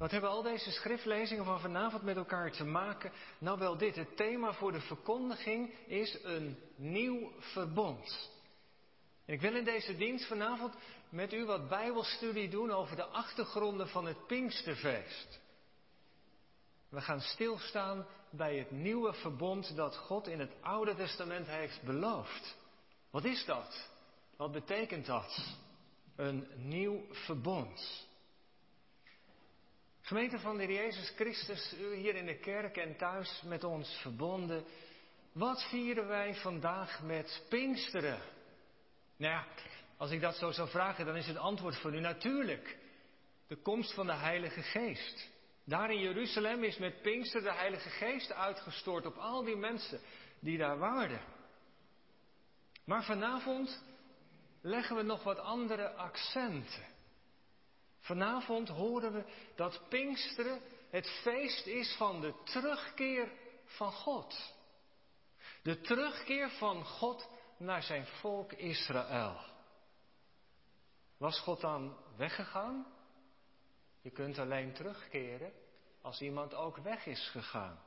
[0.00, 3.12] Wat hebben al deze schriftlezingen van vanavond met elkaar te maken?
[3.38, 8.30] Nou wel dit, het thema voor de verkondiging is een nieuw verbond.
[9.24, 10.74] Ik wil in deze dienst vanavond
[11.08, 15.40] met u wat bijbelstudie doen over de achtergronden van het Pinksterfeest.
[16.88, 22.56] We gaan stilstaan bij het nieuwe verbond dat God in het Oude Testament heeft beloofd.
[23.10, 23.88] Wat is dat?
[24.36, 25.56] Wat betekent dat?
[26.16, 28.08] Een nieuw verbond.
[30.10, 34.64] Gemeente van de Jezus Christus, u hier in de kerk en thuis met ons verbonden.
[35.32, 38.18] Wat vieren wij vandaag met Pinksteren?
[39.16, 39.46] Nou ja,
[39.96, 42.78] als ik dat zo zou vragen, dan is het antwoord voor u natuurlijk.
[43.46, 45.30] De komst van de Heilige Geest.
[45.64, 50.00] Daar in Jeruzalem is met Pinkster de Heilige Geest uitgestort op al die mensen
[50.40, 51.20] die daar waren.
[52.84, 53.82] Maar vanavond
[54.60, 56.89] leggen we nog wat andere accenten.
[58.00, 60.60] Vanavond horen we dat Pinksteren
[60.90, 63.32] het feest is van de terugkeer
[63.64, 64.54] van God.
[65.62, 69.40] De terugkeer van God naar zijn volk Israël.
[71.16, 72.86] Was God dan weggegaan?
[74.00, 75.52] Je kunt alleen terugkeren
[76.02, 77.80] als iemand ook weg is gegaan.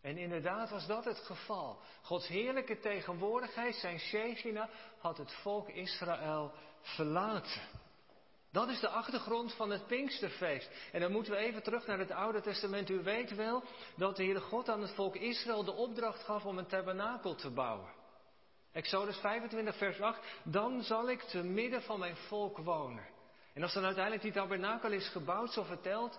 [0.00, 1.80] En inderdaad was dat het geval.
[2.02, 4.68] Gods heerlijke tegenwoordigheid, zijn Shechina,
[4.98, 7.62] had het volk Israël verlaten.
[8.52, 10.70] Dat is de achtergrond van het Pinksterfeest.
[10.92, 12.90] En dan moeten we even terug naar het Oude Testament.
[12.90, 13.62] U weet wel
[13.96, 17.50] dat de Heere God aan het volk Israël de opdracht gaf om een tabernakel te
[17.50, 17.88] bouwen.
[18.72, 20.20] Exodus 25, vers 8.
[20.42, 23.06] Dan zal ik te midden van mijn volk wonen.
[23.54, 26.18] En als dan uiteindelijk die tabernakel is gebouwd, zo vertelt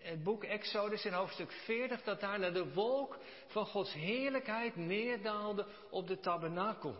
[0.00, 6.06] het boek Exodus in hoofdstuk 40, dat daarna de wolk van Gods heerlijkheid neerdaalde op
[6.06, 6.96] de tabernakel.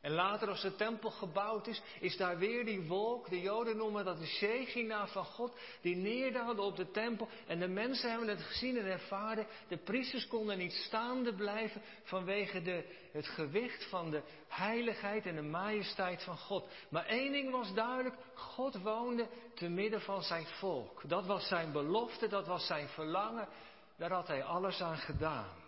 [0.00, 4.04] En later als de tempel gebouwd is, is daar weer die wolk, de Joden noemen
[4.04, 7.28] dat de Shechina van God, die neerdaalde op de tempel.
[7.46, 9.46] En de mensen hebben het gezien en ervaren.
[9.68, 15.42] De priesters konden niet staande blijven vanwege de, het gewicht van de heiligheid en de
[15.42, 16.68] majesteit van God.
[16.90, 21.08] Maar één ding was duidelijk, God woonde te midden van zijn volk.
[21.08, 23.48] Dat was zijn belofte, dat was zijn verlangen,
[23.96, 25.66] daar had hij alles aan gedaan.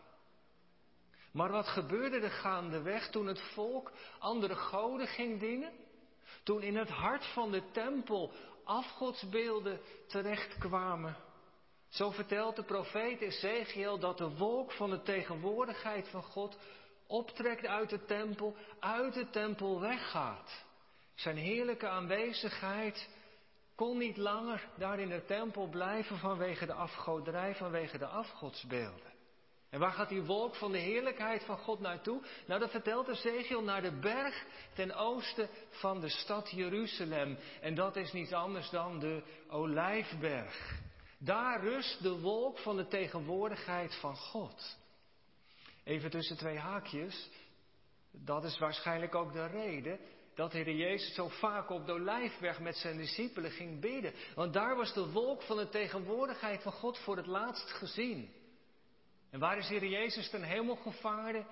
[1.32, 5.72] Maar wat gebeurde er gaandeweg toen het volk andere goden ging dienen?
[6.42, 8.32] Toen in het hart van de tempel
[8.64, 11.16] afgodsbeelden terechtkwamen.
[11.88, 16.58] Zo vertelt de profeet Ezekiel dat de wolk van de tegenwoordigheid van God
[17.06, 20.64] optrekt uit de tempel, uit de tempel weggaat.
[21.14, 23.08] Zijn heerlijke aanwezigheid
[23.74, 29.09] kon niet langer daar in de tempel blijven vanwege de afgoderij, vanwege de afgodsbeelden.
[29.70, 32.22] En waar gaat die wolk van de heerlijkheid van God naartoe?
[32.46, 34.44] Nou, dat vertelt Ezekiel naar de berg
[34.74, 37.38] ten oosten van de stad Jeruzalem.
[37.60, 40.78] En dat is niets anders dan de Olijfberg.
[41.18, 44.78] Daar rust de wolk van de tegenwoordigheid van God.
[45.84, 47.28] Even tussen twee haakjes.
[48.10, 49.98] Dat is waarschijnlijk ook de reden
[50.34, 54.12] dat Heer Jezus zo vaak op de Olijfberg met zijn discipelen ging bidden.
[54.34, 58.39] Want daar was de wolk van de tegenwoordigheid van God voor het laatst gezien.
[59.30, 61.46] En waar is Heer Jezus ten hemel gevaren?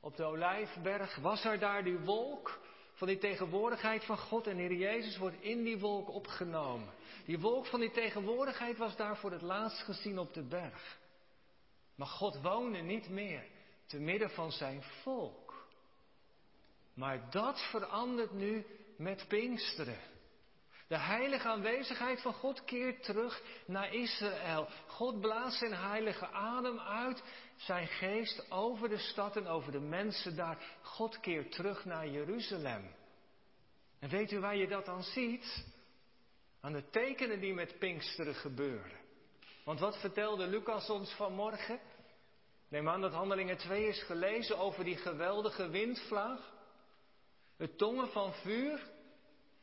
[0.00, 2.60] Op de Olijfberg was er daar die wolk
[2.92, 6.88] van die tegenwoordigheid van God en Heer Jezus wordt in die wolk opgenomen.
[7.24, 10.98] Die wolk van die tegenwoordigheid was daar voor het laatst gezien op de berg.
[11.94, 13.44] Maar God woonde niet meer
[13.86, 15.66] te midden van zijn volk.
[16.94, 18.66] Maar dat verandert nu
[18.96, 20.11] met Pinksteren.
[20.92, 24.68] De heilige aanwezigheid van God keert terug naar Israël.
[24.86, 27.22] God blaast zijn heilige adem uit,
[27.56, 30.58] zijn geest over de stad en over de mensen daar.
[30.82, 32.94] God keert terug naar Jeruzalem.
[33.98, 35.64] En weet u waar je dat dan ziet?
[36.60, 38.98] Aan de tekenen die met Pinksteren gebeuren.
[39.64, 41.80] Want wat vertelde Lucas ons vanmorgen?
[42.68, 46.52] Neem aan dat Handelingen 2 is gelezen over die geweldige windvlaag.
[47.56, 49.00] Het tongen van vuur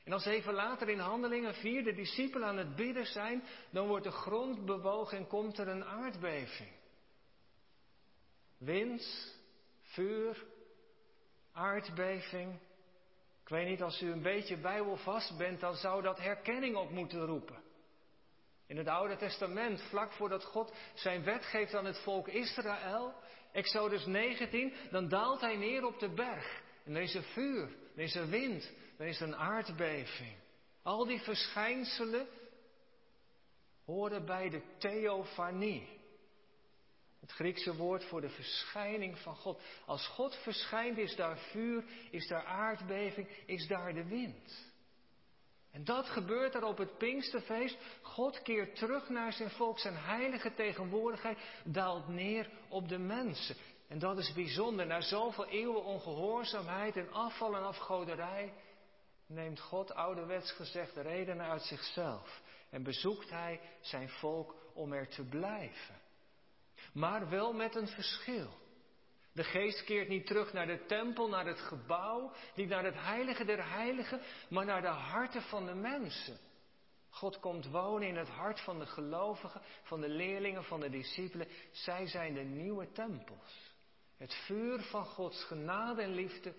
[0.10, 4.04] en als even later in Handelingen 4 de discipelen aan het bidden zijn, dan wordt
[4.04, 6.70] de grond bewogen en komt er een aardbeving.
[8.58, 9.36] Wind,
[9.82, 10.46] vuur,
[11.52, 12.60] aardbeving.
[13.42, 17.26] Ik weet niet, als u een beetje bijbelvast bent, dan zou dat herkenning op moeten
[17.26, 17.62] roepen.
[18.68, 23.14] In het Oude Testament, vlak voordat God zijn wet geeft aan het volk Israël,
[23.52, 26.62] Exodus 19, dan daalt hij neer op de berg.
[26.86, 30.36] En er is vuur, er is wind, er is een aardbeving.
[30.84, 32.28] Al die verschijnselen
[33.86, 35.88] horen bij de theofanie.
[37.20, 39.62] Het Griekse woord voor de verschijning van God.
[39.86, 44.68] Als God verschijnt is daar vuur, is daar aardbeving, is daar de wind.
[45.72, 47.78] En dat gebeurt er op het Pinksterfeest.
[48.02, 49.80] God keert terug naar zijn volk.
[49.80, 53.56] Zijn heilige tegenwoordigheid daalt neer op de mensen.
[53.88, 54.86] En dat is bijzonder.
[54.86, 58.54] Na zoveel eeuwen ongehoorzaamheid en afval en afgoderij
[59.30, 62.42] neemt God ouderwets gezegd redenen uit zichzelf.
[62.70, 65.96] En bezoekt hij zijn volk om er te blijven.
[66.94, 68.50] Maar wel met een verschil.
[69.32, 73.46] De geest keert niet terug naar de tempel, naar het gebouw, niet naar het heilige
[73.46, 76.38] der heiligen, maar naar de harten van de mensen.
[77.10, 81.48] God komt wonen in het hart van de gelovigen, van de leerlingen, van de discipelen.
[81.72, 83.74] Zij zijn de nieuwe tempels.
[84.18, 86.54] Het vuur van Gods genade en liefde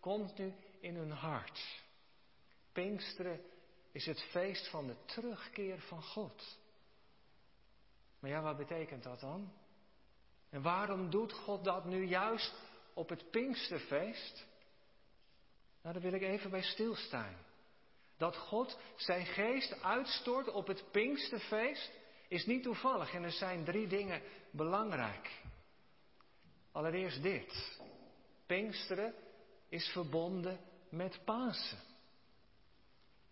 [0.00, 1.83] komt nu in hun hart.
[2.74, 3.40] Pinksteren
[3.92, 6.58] is het feest van de terugkeer van God.
[8.18, 9.52] Maar ja, wat betekent dat dan?
[10.50, 12.54] En waarom doet God dat nu juist
[12.94, 14.46] op het Pinksterfeest?
[15.82, 17.36] Nou, daar wil ik even bij stilstaan.
[18.16, 21.92] Dat God zijn geest uitstort op het Pinksterfeest
[22.28, 25.42] is niet toevallig en er zijn drie dingen belangrijk.
[26.72, 27.78] Allereerst dit.
[28.46, 29.14] Pinksteren
[29.68, 31.78] is verbonden met Pasen.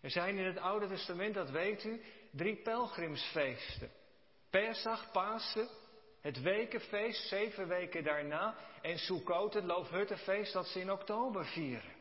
[0.03, 2.01] Er zijn in het Oude Testament, dat weet u,
[2.31, 3.91] drie pelgrimsfeesten.
[4.49, 5.67] Pesach, Pasen
[6.21, 8.55] het wekenfeest, zeven weken daarna.
[8.81, 11.91] En Sukkot, het Loofhuttenfeest, dat ze in oktober vieren.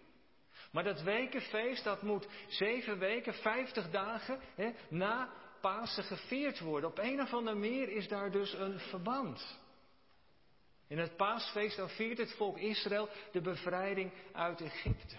[0.73, 6.91] Maar dat wekenfeest, dat moet zeven weken, vijftig dagen hè, na Pasen gevierd worden.
[6.91, 9.61] Op een of andere manier is daar dus een verband.
[10.89, 15.17] In het paasfeest dan viert het volk Israël de bevrijding uit Egypte.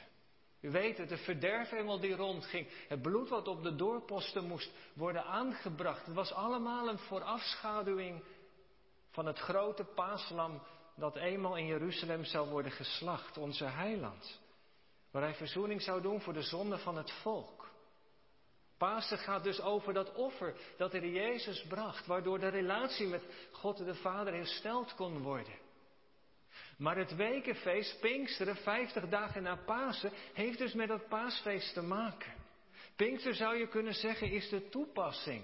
[0.63, 2.67] U weet het, de verderfengel die rondging.
[2.87, 6.05] Het bloed wat op de doorposten moest worden aangebracht.
[6.05, 8.23] Het was allemaal een voorafschaduwing
[9.09, 10.61] van het grote paaslam
[10.95, 14.39] dat eenmaal in Jeruzalem zou worden geslacht, onze heiland.
[15.11, 17.71] Waar hij verzoening zou doen voor de zonde van het volk.
[18.77, 23.77] Pasen gaat dus over dat offer dat de Jezus bracht, waardoor de relatie met God
[23.77, 25.62] de Vader hersteld kon worden.
[26.77, 32.33] Maar het wekenfeest, Pinksteren, 50 dagen na Pasen, heeft dus met dat paasfeest te maken.
[32.95, 35.43] Pinkster zou je kunnen zeggen is de toepassing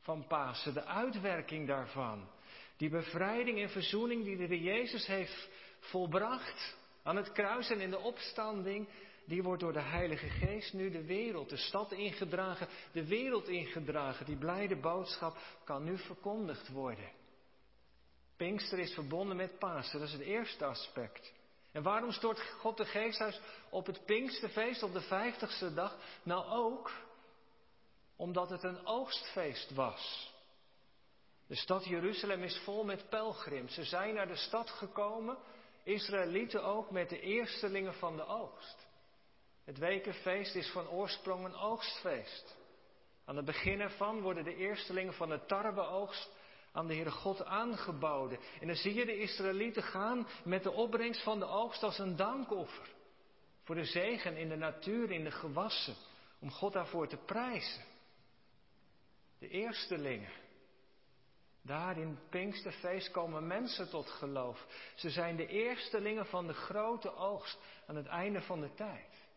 [0.00, 2.28] van Pasen, de uitwerking daarvan.
[2.76, 5.48] Die bevrijding en verzoening die de Jezus heeft
[5.78, 8.88] volbracht aan het kruis en in de opstanding,
[9.24, 14.26] die wordt door de Heilige Geest nu de wereld, de stad ingedragen, de wereld ingedragen.
[14.26, 17.10] Die blijde boodschap kan nu verkondigd worden.
[18.38, 21.32] Pinkster is verbonden met Pasen, dat is het eerste aspect.
[21.72, 23.40] En waarom stort God de Geest uit
[23.70, 25.96] op het Pinksterfeest op de vijftigste dag?
[26.22, 26.92] Nou ook
[28.16, 30.32] omdat het een oogstfeest was.
[31.46, 33.74] De stad Jeruzalem is vol met pelgrims.
[33.74, 35.38] Ze zijn naar de stad gekomen,
[35.82, 38.86] Israëlieten ook, met de eerstelingen van de oogst.
[39.64, 42.56] Het wekenfeest is van oorsprong een oogstfeest.
[43.24, 46.36] Aan het begin ervan worden de eerstelingen van de tarweoogst
[46.78, 48.38] aan de Heere God aangeboden.
[48.60, 52.16] En dan zie je de Israëlieten gaan met de opbrengst van de oogst als een
[52.16, 52.88] dankoffer.
[53.62, 55.94] Voor de zegen in de natuur, in de gewassen.
[56.40, 57.84] Om God daarvoor te prijzen.
[59.38, 60.32] De eerstelingen.
[61.62, 64.66] Daar in Pinksterfeest komen mensen tot geloof.
[64.94, 69.27] Ze zijn de eerstelingen van de grote oogst aan het einde van de tijd.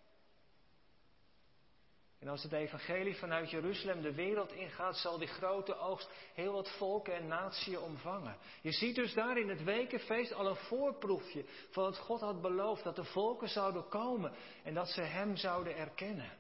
[2.22, 6.70] En als het evangelie vanuit Jeruzalem de wereld ingaat, zal die grote oogst heel wat
[6.70, 8.38] volken en naties omvangen.
[8.62, 12.84] Je ziet dus daar in het wekenfeest al een voorproefje van wat God had beloofd,
[12.84, 16.38] dat de volken zouden komen en dat ze Hem zouden erkennen.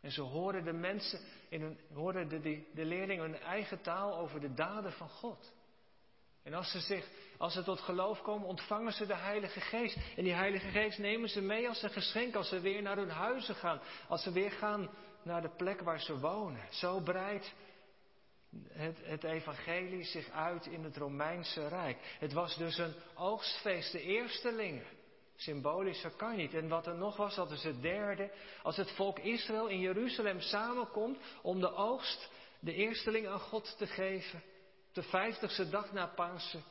[0.00, 4.40] En zo horen de mensen, in horen de, de, de leerlingen hun eigen taal over
[4.40, 5.52] de daden van God.
[6.42, 9.96] En als ze, zich, als ze tot geloof komen, ontvangen ze de Heilige Geest.
[10.16, 13.10] En die Heilige Geest nemen ze mee als een geschenk als ze weer naar hun
[13.10, 13.80] huizen gaan.
[14.08, 14.90] Als ze weer gaan
[15.22, 16.62] naar de plek waar ze wonen.
[16.70, 17.54] Zo breidt
[18.68, 21.98] het, het evangelie zich uit in het Romeinse Rijk.
[22.18, 24.84] Het was dus een oogstfeest, de eerstelingen.
[25.36, 26.54] Symbolischer kan niet.
[26.54, 28.30] En wat er nog was, dat is het derde.
[28.62, 32.30] Als het volk Israël in Jeruzalem samenkomt om de oogst,
[32.60, 34.42] de eersteling aan God te geven,
[34.92, 36.62] de vijftigste dag na Pasen,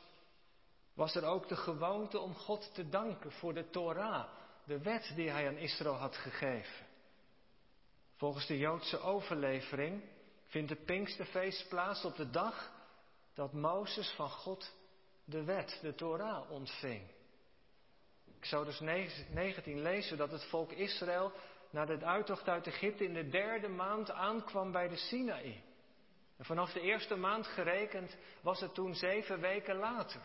[0.94, 4.28] was er ook de gewoonte om God te danken voor de Torah,
[4.64, 6.86] de wet die hij aan Israël had gegeven.
[8.16, 10.04] Volgens de Joodse overlevering
[10.46, 12.72] vindt het Pinksterfeest plaats op de dag
[13.34, 14.72] dat Mozes van God
[15.24, 17.10] de wet, de Torah, ontving.
[18.38, 21.32] Ik zou dus 19 lezen dat het volk Israël
[21.70, 25.62] na de uittocht uit Egypte in de derde maand aankwam bij de Sinaï.
[26.40, 30.20] En vanaf de eerste maand gerekend was het toen zeven weken later.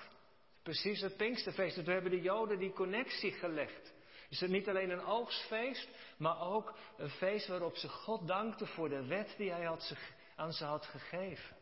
[0.63, 1.77] Precies het Pinksterfeest.
[1.77, 3.93] En toen hebben de Joden die connectie gelegd.
[4.29, 8.89] Is het niet alleen een oogstfeest, maar ook een feest waarop ze God dankten voor
[8.89, 9.95] de wet die hij had ze,
[10.35, 11.57] aan ze had gegeven.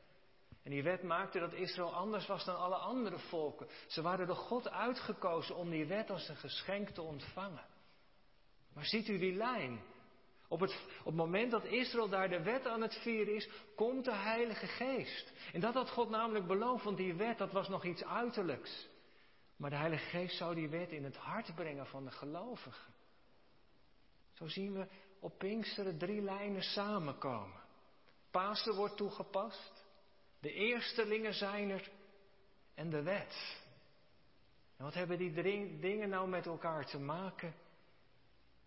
[0.63, 3.67] En die wet maakte dat Israël anders was dan alle andere volken.
[3.87, 7.65] Ze waren door God uitgekozen om die wet als een geschenk te ontvangen.
[8.73, 9.81] Maar ziet u die lijn?
[10.53, 14.05] Op het, op het moment dat Israël daar de wet aan het vieren is, komt
[14.05, 15.31] de Heilige Geest.
[15.53, 18.87] En dat had God namelijk beloofd, want die wet, dat was nog iets uiterlijks.
[19.55, 22.93] Maar de Heilige Geest zou die wet in het hart brengen van de gelovigen.
[24.33, 24.87] Zo zien we
[25.19, 27.61] op Pinksteren drie lijnen samenkomen.
[28.31, 29.85] Pasen wordt toegepast,
[30.39, 31.89] de eerstelingen zijn er
[32.73, 33.61] en de wet.
[34.77, 37.53] En wat hebben die drie dingen nou met elkaar te maken?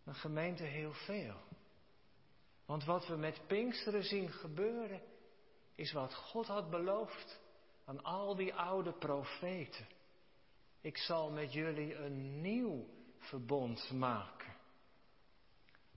[0.04, 1.36] Een gemeente heel veel.
[2.66, 5.02] Want wat we met Pinksteren zien gebeuren,
[5.74, 7.40] is wat God had beloofd
[7.84, 9.86] aan al die oude profeten.
[10.80, 12.86] Ik zal met jullie een nieuw
[13.18, 14.54] verbond maken.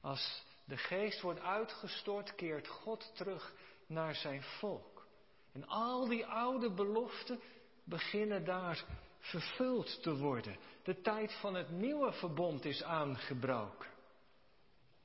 [0.01, 3.53] Als de geest wordt uitgestort, keert God terug
[3.87, 5.07] naar zijn volk.
[5.51, 7.39] En al die oude beloften
[7.83, 8.85] beginnen daar
[9.19, 10.57] vervuld te worden.
[10.83, 13.89] De tijd van het nieuwe verbond is aangebroken.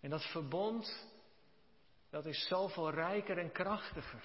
[0.01, 1.07] En dat verbond,
[2.15, 4.25] dat is zoveel rijker en krachtiger.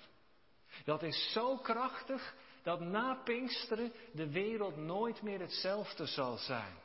[0.86, 6.75] Dat is zo krachtig dat na Pinksteren de wereld nooit meer hetzelfde zal zijn.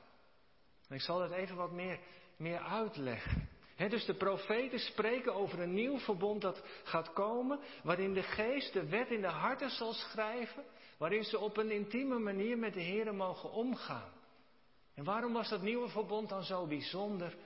[0.88, 1.98] En ik zal het even wat meer,
[2.36, 3.48] meer uitleggen.
[3.76, 8.88] dus de profeten spreken over een nieuw verbond dat gaat komen, waarin de geest de
[8.88, 10.64] wet in de harten zal schrijven,
[10.98, 14.12] waarin ze op een intieme manier met de Heer mogen omgaan.
[14.94, 17.36] En waarom was dat nieuwe verbond dan zo bijzonder?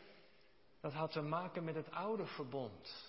[0.80, 3.07] Dat had te maken met het oude verbond.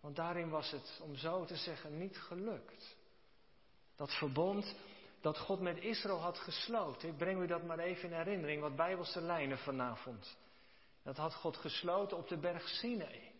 [0.00, 2.96] Want daarin was het, om zo te zeggen, niet gelukt.
[3.96, 4.74] Dat verbond
[5.20, 7.08] dat God met Israël had gesloten.
[7.08, 10.36] Ik breng u dat maar even in herinnering, wat bijbelse lijnen vanavond.
[11.02, 13.32] Dat had God gesloten op de berg Sinai.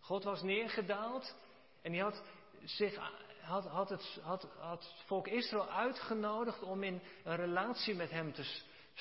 [0.00, 1.34] God was neergedaald
[1.82, 2.22] en hij had,
[2.64, 2.96] zich,
[3.40, 8.32] had, had, het, had, had het volk Israël uitgenodigd om in een relatie met hem
[8.32, 8.44] te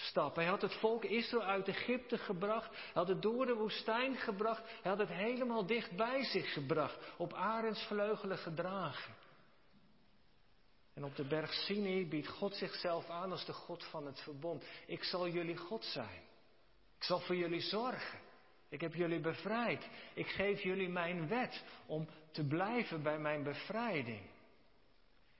[0.06, 0.42] stappen.
[0.42, 2.70] Hij had het volk Israël uit Egypte gebracht.
[2.70, 4.62] Hij had het door de woestijn gebracht.
[4.82, 6.98] Hij had het helemaal dicht bij zich gebracht.
[7.18, 9.14] Op arendsvleugelen gedragen.
[10.94, 14.64] En op de berg Sinai biedt God zichzelf aan als de God van het verbond.
[14.86, 16.22] Ik zal jullie God zijn.
[16.98, 18.20] Ik zal voor jullie zorgen.
[18.70, 19.90] Ik heb jullie bevrijd.
[20.14, 24.22] Ik geef jullie mijn wet om te blijven bij mijn bevrijding.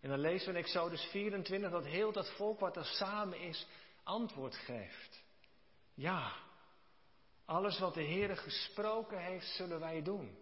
[0.02, 3.68] En dan lezen we in Exodus 24 dat heel dat volk wat er samen is,
[4.10, 5.24] antwoord geeft.
[5.94, 6.34] Ja,
[7.46, 10.38] alles wat de Heer gesproken heeft, zullen wij doen.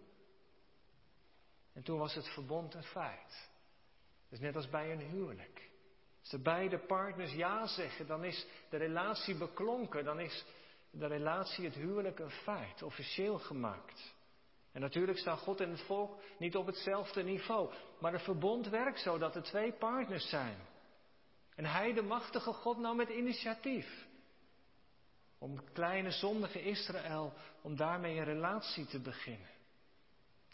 [1.73, 3.49] En toen was het verbond een feit.
[4.29, 5.69] Dus net als bij een huwelijk.
[6.19, 10.05] Als de beide partners ja zeggen, dan is de relatie beklonken.
[10.05, 10.45] Dan is
[10.91, 14.15] de relatie, het huwelijk, een feit, officieel gemaakt.
[14.71, 17.73] En natuurlijk staan God en het volk niet op hetzelfde niveau.
[17.99, 20.57] Maar een verbond werkt zo dat er twee partners zijn.
[21.57, 24.07] En hij, de machtige God, nam het initiatief.
[25.37, 29.49] Om kleine zondige Israël, om daarmee een relatie te beginnen.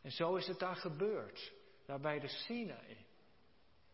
[0.01, 1.51] En zo is het daar gebeurd,
[1.85, 2.97] daar bij de Sinaï.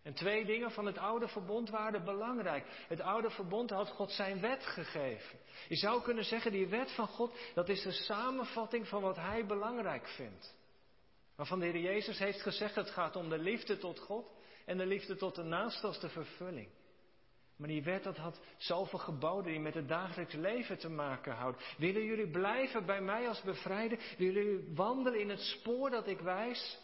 [0.04, 2.66] En twee dingen van het oude verbond waren belangrijk.
[2.88, 5.40] Het oude verbond had God zijn wet gegeven.
[5.68, 9.46] Je zou kunnen zeggen, die wet van God, dat is de samenvatting van wat hij
[9.46, 10.56] belangrijk vindt.
[11.36, 14.32] Waarvan de Heer Jezus heeft gezegd, het gaat om de liefde tot God
[14.66, 16.70] en de liefde tot de naaste als de vervulling.
[17.60, 21.62] Maar die wet dat had zoveel geboden die met het dagelijks leven te maken houden.
[21.78, 24.00] Willen jullie blijven bij mij als bevrijder?
[24.18, 26.80] Willen jullie wandelen in het spoor dat ik wijs?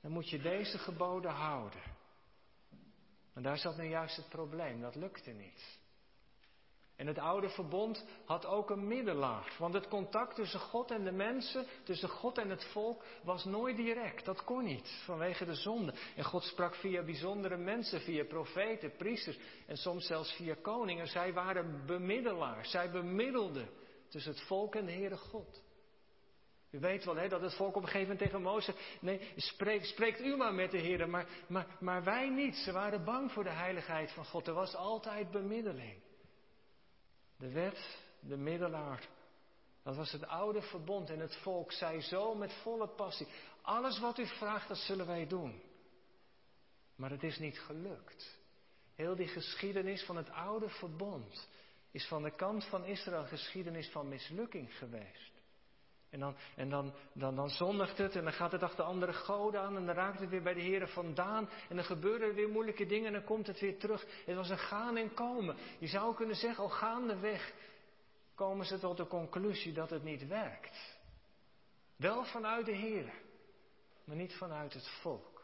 [0.00, 1.80] Dan moet je deze geboden houden.
[3.34, 5.78] En daar zat nu juist het probleem, dat lukte niet.
[6.96, 9.52] En het oude verbond had ook een middelaar.
[9.58, 13.76] Want het contact tussen God en de mensen, tussen God en het volk, was nooit
[13.76, 14.24] direct.
[14.24, 15.94] Dat kon niet, vanwege de zonde.
[16.16, 21.06] En God sprak via bijzondere mensen, via profeten, priesters en soms zelfs via koningen.
[21.06, 22.70] Zij waren bemiddelaars.
[22.70, 23.68] Zij bemiddelden
[24.08, 25.62] tussen het volk en de Heere God.
[26.70, 29.84] U weet wel hè, dat het volk op een gegeven moment tegen Mozes, nee, spreek,
[29.84, 32.56] spreekt u maar met de Heer, maar, maar, maar wij niet.
[32.56, 34.46] Ze waren bang voor de heiligheid van God.
[34.46, 36.03] Er was altijd bemiddeling.
[37.44, 39.08] De wet, de middelaar,
[39.82, 43.26] dat was het oude verbond en het volk zei zo met volle passie,
[43.62, 45.62] alles wat u vraagt, dat zullen wij doen.
[46.96, 48.38] Maar het is niet gelukt.
[48.94, 51.48] Heel die geschiedenis van het oude verbond
[51.90, 55.33] is van de kant van Israël geschiedenis van mislukking geweest.
[56.14, 59.60] En, dan, en dan, dan, dan zondigt het en dan gaat het achter andere goden
[59.60, 62.48] aan en dan raakt het weer bij de Heren vandaan en dan gebeuren er weer
[62.48, 64.06] moeilijke dingen en dan komt het weer terug.
[64.26, 65.56] Het was een gaan en komen.
[65.78, 67.52] Je zou kunnen zeggen, al gaandeweg
[68.34, 70.98] komen ze tot de conclusie dat het niet werkt.
[71.96, 73.12] Wel vanuit de Heer,
[74.04, 75.42] maar niet vanuit het volk.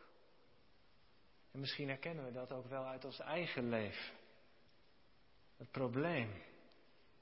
[1.52, 4.14] En misschien herkennen we dat ook wel uit ons eigen leven.
[5.56, 6.42] Het probleem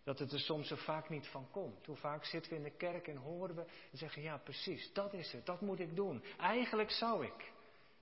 [0.09, 1.87] dat het er soms zo vaak niet van komt.
[1.87, 5.12] Hoe vaak zitten we in de kerk en horen we en zeggen: Ja, precies, dat
[5.12, 6.23] is het, dat moet ik doen.
[6.38, 7.53] Eigenlijk zou ik.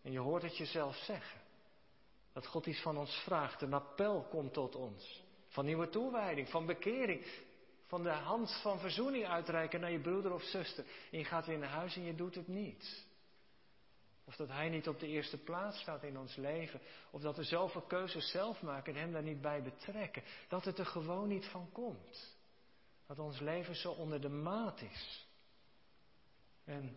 [0.03, 1.41] En je hoort het jezelf zeggen.
[2.33, 3.63] Dat God iets van ons vraagt.
[3.63, 5.23] Een appel komt tot ons.
[5.49, 7.27] Van nieuwe toewijding, van bekering.
[7.87, 10.85] Van de hand van verzoening uitreiken naar je broeder of zuster.
[11.11, 13.07] En je gaat weer naar huis en je doet het niet.
[14.27, 16.81] Of dat Hij niet op de eerste plaats staat in ons leven.
[17.11, 20.23] Of dat we zoveel keuzes zelf maken en Hem daar niet bij betrekken.
[20.49, 22.37] Dat het er gewoon niet van komt.
[23.07, 25.27] Dat ons leven zo onder de maat is.
[26.65, 26.97] En,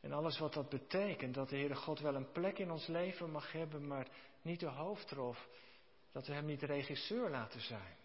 [0.00, 1.34] en alles wat dat betekent.
[1.34, 4.08] Dat de Heere God wel een plek in ons leven mag hebben, maar
[4.42, 5.34] niet de hoofdrol.
[6.12, 7.96] Dat we Hem niet regisseur laten zijn.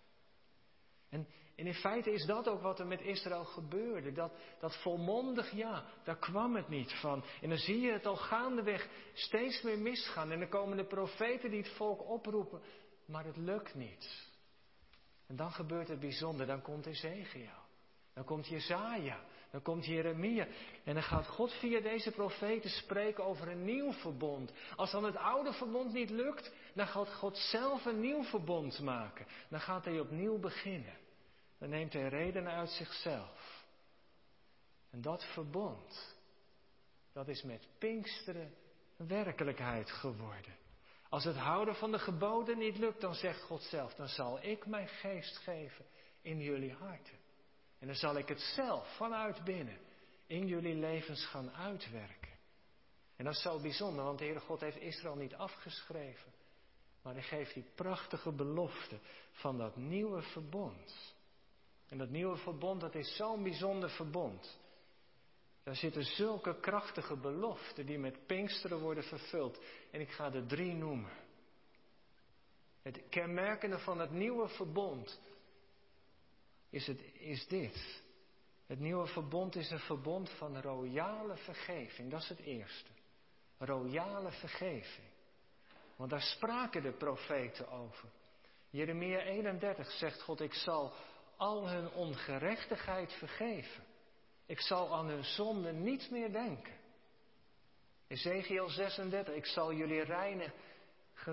[1.10, 4.12] En, en in feite is dat ook wat er met Israël gebeurde.
[4.12, 7.24] Dat, dat volmondig ja, daar kwam het niet van.
[7.42, 10.32] En dan zie je het al gaandeweg steeds meer misgaan.
[10.32, 12.62] En dan komen de profeten die het volk oproepen,
[13.06, 14.32] maar het lukt niet.
[15.28, 16.46] En dan gebeurt het bijzonder.
[16.46, 17.62] Dan komt Ezekiel.
[18.14, 19.20] Dan komt Jezaja.
[19.52, 20.48] Dan komt Jeremia.
[20.84, 24.54] En dan gaat God via deze profeten spreken over een nieuw verbond.
[24.76, 29.26] Als dan het oude verbond niet lukt, dan gaat God zelf een nieuw verbond maken.
[29.50, 31.02] Dan gaat hij opnieuw beginnen
[31.64, 33.66] dan neemt hij redenen uit zichzelf.
[34.90, 36.16] En dat verbond,
[37.14, 38.54] dat is met Pinksteren
[38.98, 40.56] werkelijkheid geworden.
[41.10, 44.66] Als het houden van de geboden niet lukt, dan zegt God zelf, dan zal ik
[44.66, 45.86] mijn geest geven
[46.22, 47.18] in jullie harten.
[47.80, 49.78] En dan zal ik het zelf vanuit binnen
[50.28, 52.34] in jullie levens gaan uitwerken.
[53.16, 56.32] En dat is zo bijzonder, want de Heere God heeft Israël niet afgeschreven.
[57.02, 59.00] Maar hij geeft die prachtige belofte
[59.32, 61.14] van dat nieuwe verbond.
[61.94, 64.60] En dat nieuwe verbond, dat is zo'n bijzonder verbond.
[65.64, 69.60] Daar zitten zulke krachtige beloften die met Pinksteren worden vervuld.
[69.92, 71.12] En ik ga er drie noemen.
[72.82, 75.22] Het kenmerkende van het nieuwe verbond
[76.70, 78.04] is, het, is dit.
[78.66, 82.12] Het nieuwe verbond is een verbond van royale vergeving.
[82.12, 82.90] Dat is het eerste.
[83.58, 85.08] Royale vergeving.
[85.96, 88.10] Want daar spraken de profeten over.
[88.70, 90.94] Jeremia 31 zegt God, ik zal
[91.38, 93.84] al hun ongerechtigheid vergeven.
[94.46, 96.74] Ik zal aan hun zonde niet meer denken.
[98.08, 100.54] Ezekiel 36, ik zal jullie reinigen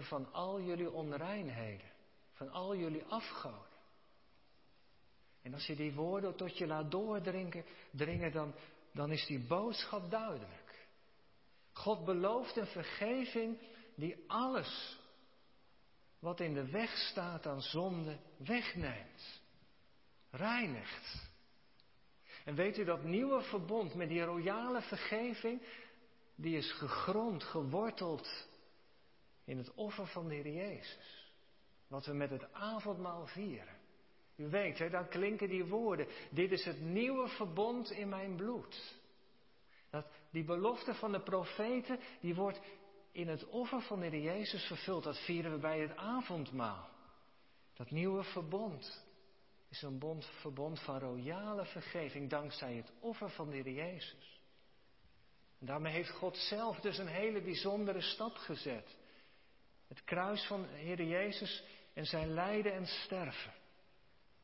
[0.02, 1.90] van al jullie onreinheden,
[2.32, 3.68] van al jullie afgoden.
[5.42, 8.54] En als je die woorden tot je laat doordringen, dringen, dan,
[8.92, 10.86] dan is die boodschap duidelijk.
[11.72, 13.58] God belooft een vergeving
[13.94, 14.98] die alles
[16.18, 19.39] wat in de weg staat aan zonde wegneemt
[20.30, 21.28] reinigt.
[22.44, 25.62] En weet u dat nieuwe verbond met die royale vergeving,
[26.34, 28.48] die is gegrond, geworteld
[29.44, 31.32] in het offer van de Heer Jezus.
[31.88, 33.78] Wat we met het avondmaal vieren.
[34.36, 36.06] U weet, hè, dan klinken die woorden.
[36.30, 38.98] Dit is het nieuwe verbond in mijn bloed.
[39.90, 42.60] Dat, die belofte van de profeten, die wordt
[43.12, 45.04] in het offer van de Heer Jezus vervuld.
[45.04, 46.88] Dat vieren we bij het avondmaal.
[47.74, 49.08] Dat nieuwe verbond
[49.70, 54.40] is een bond, verbond van royale vergeving dankzij het offer van de Heer Jezus.
[55.58, 58.96] En daarmee heeft God zelf dus een hele bijzondere stap gezet.
[59.88, 63.52] Het kruis van de Heer Jezus en zijn lijden en sterven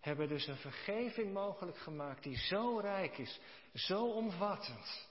[0.00, 3.40] hebben dus een vergeving mogelijk gemaakt die zo rijk is,
[3.74, 5.08] zo omvattend,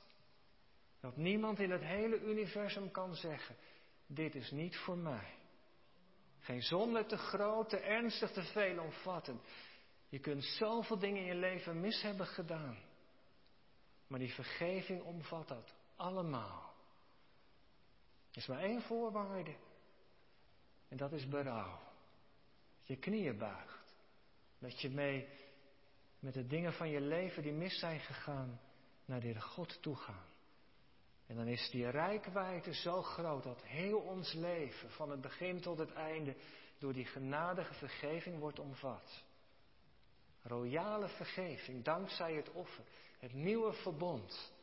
[0.99, 3.55] dat niemand in het hele universum kan zeggen,
[4.07, 5.33] dit is niet voor mij.
[6.39, 9.41] Geen zonde te groot, te ernstig, te veel omvattend.
[10.09, 12.77] Je kunt zoveel dingen in je leven mis hebben gedaan.
[14.07, 16.73] Maar die vergeving omvat dat allemaal.
[18.31, 19.55] Er is maar één voorwaarde.
[20.87, 21.79] En dat is berouw.
[22.77, 23.95] Dat je knieën buigt.
[24.59, 25.27] Dat je mee
[26.19, 28.59] met de dingen van je leven die mis zijn gegaan
[29.05, 30.25] naar de God toe gaan.
[31.27, 35.77] En dan is die rijkwijde zo groot dat heel ons leven, van het begin tot
[35.77, 36.35] het einde,
[36.77, 39.23] door die genadige vergeving wordt omvat.
[40.47, 42.83] Royale vergeving, dankzij het offer.
[43.19, 44.53] Het nieuwe verbond.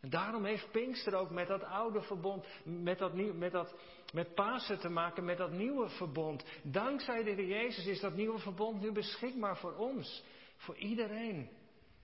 [0.00, 3.74] En daarom heeft Pinkster ook met dat oude verbond, met, dat, met, dat,
[4.12, 6.44] met Pasen te maken, met dat nieuwe verbond.
[6.62, 10.24] Dankzij de Heer Jezus is dat nieuwe verbond nu beschikbaar voor ons.
[10.56, 11.50] Voor iedereen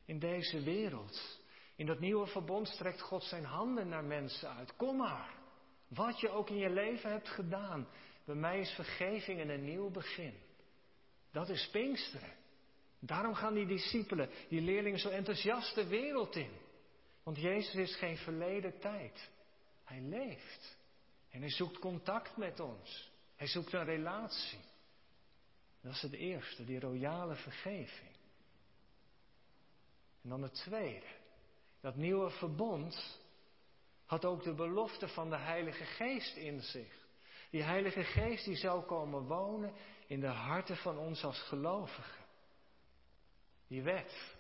[0.05, 1.41] in deze wereld.
[1.77, 4.77] In dat nieuwe verbond strekt God zijn handen naar mensen uit.
[4.77, 5.35] Kom maar.
[5.89, 7.89] Wat je ook in je leven hebt gedaan.
[8.25, 10.35] Bij mij is vergeving en een nieuw begin.
[11.33, 12.39] Dat is Pinksteren.
[13.01, 16.53] Daarom gaan die discipelen, die leerlingen zo enthousiast de wereld in.
[17.23, 19.31] Want Jezus is geen verleden tijd.
[19.85, 20.79] Hij leeft.
[21.31, 23.11] En hij zoekt contact met ons.
[23.37, 24.61] Hij zoekt een relatie.
[25.83, 28.11] Dat is het eerste, die royale vergeving.
[30.23, 31.07] En dan het tweede.
[31.81, 33.21] Dat nieuwe verbond
[34.07, 36.99] had ook de belofte van de Heilige Geest in zich.
[37.51, 39.73] Die Heilige Geest die zou komen wonen
[40.07, 42.20] in de harten van ons als gelovigen.
[43.71, 44.39] Die wet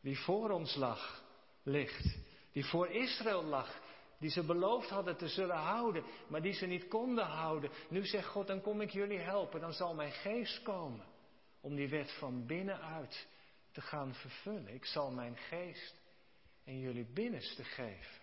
[0.00, 1.22] die voor ons lag,
[1.62, 2.16] ligt,
[2.52, 3.80] die voor Israël lag,
[4.18, 7.70] die ze beloofd hadden te zullen houden, maar die ze niet konden houden.
[7.88, 11.04] Nu zegt God, dan kom ik jullie helpen, dan zal mijn geest komen
[11.60, 13.28] om die wet van binnenuit
[13.72, 14.74] te gaan vervullen.
[14.74, 16.00] Ik zal mijn geest
[16.64, 18.20] in jullie binnenste geven.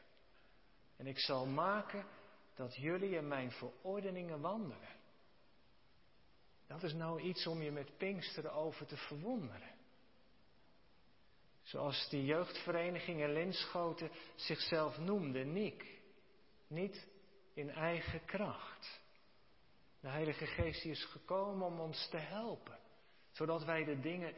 [0.97, 2.06] En ik zal maken
[2.56, 5.01] dat jullie in mijn verordeningen wandelen.
[6.67, 9.72] Dat is nou iets om je met Pinksteren over te verwonderen.
[11.63, 16.02] Zoals die jeugdvereniging in Linschoten zichzelf noemde, Niek.
[16.67, 17.08] Niet
[17.54, 19.02] in eigen kracht.
[19.99, 22.80] De Heilige Geest is gekomen om ons te helpen.
[23.32, 24.34] Zodat wij de dingen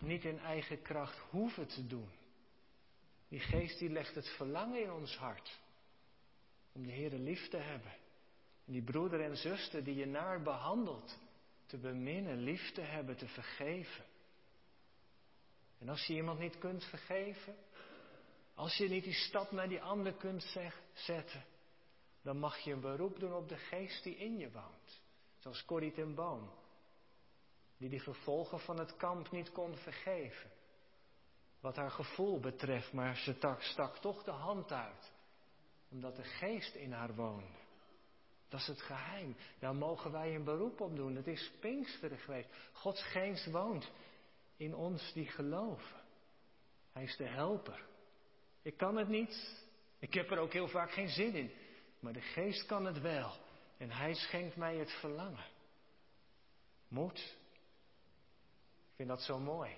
[0.00, 2.10] niet in eigen kracht hoeven te doen.
[3.28, 5.60] Die geest die legt het verlangen in ons hart.
[6.72, 7.92] Om de Heer lief te hebben.
[8.66, 11.18] En die broeder en zuster die je naar behandelt.
[11.66, 14.04] Te beminnen, lief te hebben, te vergeven.
[15.80, 17.56] En als je iemand niet kunt vergeven,
[18.54, 20.56] als je niet die stap naar die ander kunt
[20.92, 21.44] zetten,
[22.22, 25.02] dan mag je een beroep doen op de geest die in je woont.
[25.38, 26.50] Zoals Corrie ten Boom,
[27.76, 30.50] die die vervolger van het kamp niet kon vergeven.
[31.60, 35.12] Wat haar gevoel betreft, maar ze stak, stak toch de hand uit,
[35.90, 37.58] omdat de geest in haar woonde.
[38.48, 39.36] Dat is het geheim.
[39.58, 41.16] Daar mogen wij een beroep op doen.
[41.16, 42.48] Het is Pinksteren geweest.
[42.72, 43.90] Gods geest woont
[44.60, 46.00] in ons die geloven.
[46.92, 47.86] Hij is de helper.
[48.62, 49.64] Ik kan het niet.
[49.98, 51.52] Ik heb er ook heel vaak geen zin in.
[52.00, 53.32] Maar de geest kan het wel.
[53.76, 55.44] En hij schenkt mij het verlangen.
[56.88, 57.18] Moed.
[58.78, 59.76] Ik vind dat zo mooi.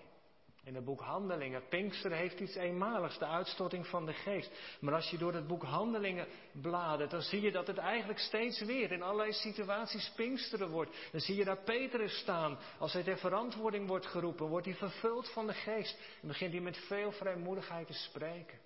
[0.65, 4.51] In het boek Handelingen, Pinkster heeft iets eenmaligs, de uitstorting van de geest.
[4.81, 8.61] Maar als je door het boek Handelingen bladert, dan zie je dat het eigenlijk steeds
[8.61, 11.09] weer in allerlei situaties Pinksteren wordt.
[11.11, 12.59] Dan zie je daar Petrus staan.
[12.79, 15.99] Als hij ter verantwoording wordt geroepen, wordt hij vervuld van de geest.
[16.21, 18.59] En begint hij met veel vrijmoedigheid te spreken.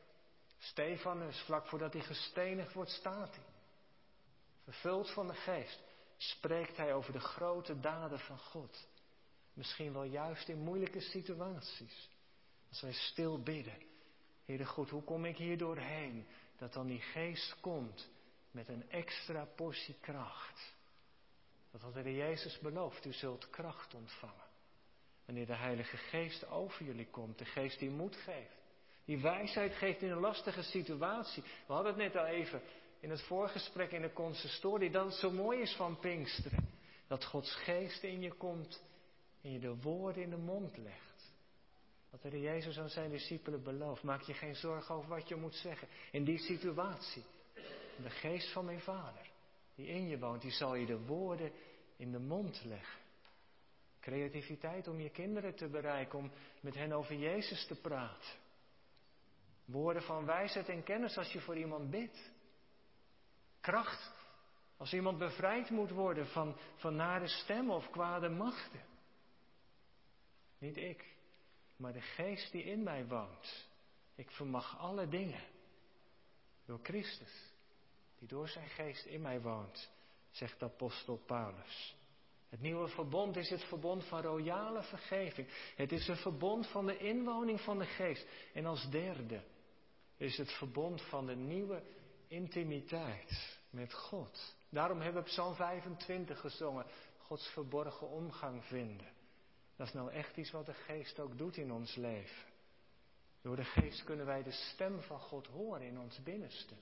[0.59, 3.45] Stefanus, vlak voordat hij gestenigd wordt, staat hij.
[4.65, 5.83] Vervuld van de geest
[6.17, 8.89] spreekt hij over de grote daden van God.
[9.57, 12.11] Misschien wel juist in moeilijke situaties.
[12.69, 13.79] Als wij stil bidden.
[14.45, 16.27] Heere God, hoe kom ik hier doorheen?
[16.59, 18.09] Dat dan die geest komt
[18.51, 20.75] met een extra portie kracht.
[21.71, 24.47] Dat had de Jezus beloofd, u zult kracht ontvangen.
[25.25, 28.57] Wanneer de Heilige Geest over jullie komt, de geest die moed geeft.
[29.05, 31.43] Die wijsheid geeft in een lastige situatie.
[31.67, 32.63] We hadden het net al even
[33.01, 36.69] in het voorgesprek in de consistorie, dat het zo mooi is van Pinksteren.
[37.07, 38.83] Dat Gods geest in je komt
[39.47, 41.35] en je de woorden in de mond legt.
[42.11, 44.03] Wat de Jezus aan zijn discipelen belooft.
[44.03, 45.89] Maak je geen zorgen over wat je moet zeggen.
[46.11, 47.25] In die situatie.
[48.03, 49.31] De geest van mijn vader,
[49.75, 51.53] die in je woont, die zal je de woorden
[51.97, 53.01] in de mond leggen.
[54.01, 56.31] Creativiteit om je kinderen te bereiken, om
[56.61, 58.33] met hen over Jezus te praten.
[59.65, 62.31] Woorden van wijsheid en kennis als je voor iemand bidt.
[63.61, 64.13] Kracht
[64.77, 68.95] als iemand bevrijd moet worden van, van nare stemmen of kwade machten.
[70.59, 71.17] Niet ik,
[71.77, 73.69] maar de geest die in mij woont.
[74.15, 75.45] Ik vermag alle dingen.
[76.65, 77.53] Door Christus,
[78.19, 79.91] die door zijn geest in mij woont,
[80.31, 81.97] zegt apostel Paulus.
[82.49, 85.49] Het nieuwe verbond is het verbond van royale vergeving.
[85.77, 88.27] Het is een verbond van de inwoning van de geest.
[88.53, 89.43] En als derde
[90.17, 91.83] is het verbond van de nieuwe
[92.29, 94.57] intimiteit met God.
[94.69, 96.87] Daarom hebben we Psalm 25 gezongen.
[97.19, 99.16] Gods verborgen omgang vinden.
[99.77, 102.47] Dat is nou echt iets wat de geest ook doet in ons leven.
[103.43, 106.75] Door de geest kunnen wij de stem van God horen in ons binnenste,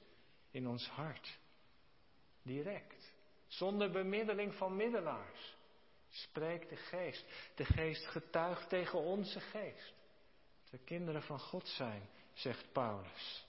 [0.51, 1.39] in ons hart.
[2.43, 3.13] Direct,
[3.47, 5.57] zonder bemiddeling van middelaars.
[6.09, 7.25] Spreekt de geest.
[7.55, 9.95] De geest getuigt tegen onze geest.
[10.63, 13.47] Dat we kinderen van God zijn, zegt Paulus.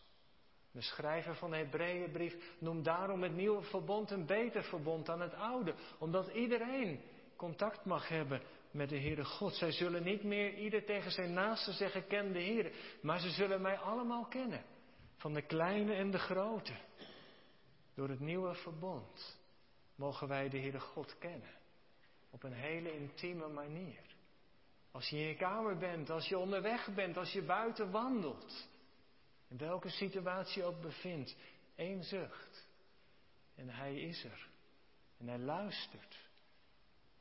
[0.72, 5.34] De schrijver van de Hebreeënbrief noemt daarom het nieuwe verbond een beter verbond dan het
[5.34, 7.02] oude, omdat iedereen
[7.36, 8.42] contact mag hebben
[8.76, 9.56] met de Heere God.
[9.56, 12.72] Zij zullen niet meer ieder tegen zijn naaste zeggen, ken de Heer.
[13.02, 14.66] Maar ze zullen mij allemaal kennen.
[15.16, 16.74] Van de kleine en de grote.
[17.94, 19.40] Door het nieuwe verbond
[19.96, 21.54] mogen wij de Heere God kennen.
[22.30, 24.02] Op een hele intieme manier.
[24.92, 28.68] Als je in je kamer bent, als je onderweg bent, als je buiten wandelt.
[29.48, 31.36] In welke situatie je ook bevindt.
[31.76, 32.68] één zucht.
[33.56, 34.48] En Hij is er.
[35.18, 36.25] En Hij luistert.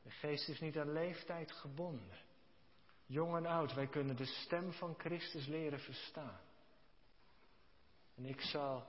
[0.05, 2.17] De geest is niet aan leeftijd gebonden.
[3.05, 6.39] Jong en oud, wij kunnen de stem van Christus leren verstaan.
[8.15, 8.87] En ik zal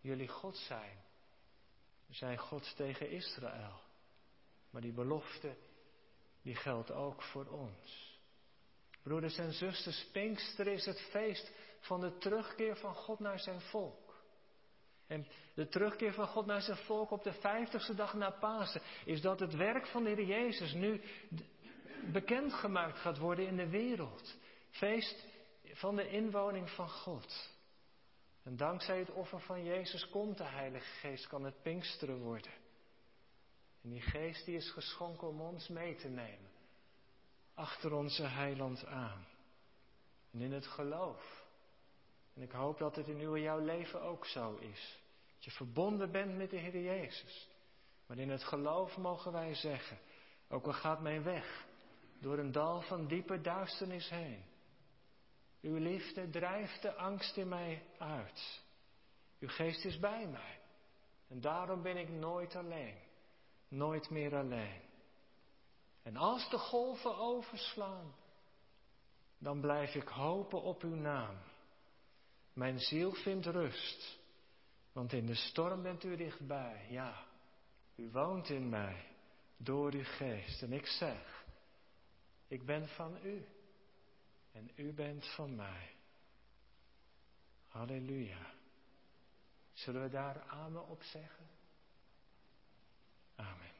[0.00, 0.98] jullie God zijn.
[2.08, 3.80] Zijn God tegen Israël.
[4.70, 5.56] Maar die belofte,
[6.42, 8.18] die geldt ook voor ons.
[9.02, 14.05] Broeders en zusters, Pinkster is het feest van de terugkeer van God naar zijn volk.
[15.06, 19.20] En de terugkeer van God naar zijn volk op de vijftigste dag na Pasen is
[19.20, 21.00] dat het werk van de Heer Jezus nu
[22.12, 24.36] bekendgemaakt gaat worden in de wereld.
[24.70, 25.26] Feest
[25.72, 27.54] van de inwoning van God.
[28.42, 32.52] En dankzij het offer van Jezus komt de Heilige Geest, kan het Pinksteren worden.
[33.82, 36.50] En die Geest die is geschonken om ons mee te nemen.
[37.54, 39.26] Achter onze heiland aan.
[40.32, 41.45] En in het geloof.
[42.36, 44.98] En ik hoop dat het in uw jouw leven ook zo is.
[45.34, 47.48] Dat je verbonden bent met de Heer Jezus.
[48.06, 49.98] Maar in het geloof mogen wij zeggen,
[50.48, 51.66] ook al gaat mijn weg
[52.20, 54.44] door een dal van diepe duisternis heen.
[55.60, 58.62] Uw liefde drijft de angst in mij uit.
[59.40, 60.60] Uw geest is bij mij.
[61.28, 62.98] En daarom ben ik nooit alleen.
[63.68, 64.80] Nooit meer alleen.
[66.02, 68.14] En als de golven overslaan,
[69.38, 71.36] dan blijf ik hopen op uw naam.
[72.56, 74.18] Mijn ziel vindt rust,
[74.92, 76.86] want in de storm bent u dichtbij.
[76.90, 77.26] Ja,
[77.96, 79.04] u woont in mij
[79.56, 80.62] door uw geest.
[80.62, 81.44] En ik zeg,
[82.48, 83.46] ik ben van u
[84.52, 85.94] en u bent van mij.
[87.68, 88.52] Halleluja.
[89.72, 91.46] Zullen we daar amen op zeggen?
[93.34, 93.75] Amen.